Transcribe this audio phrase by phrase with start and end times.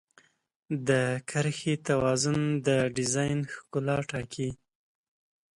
[0.87, 0.89] د
[1.29, 4.49] کرښې توازن د ډیزاین ښکلا ټاکي.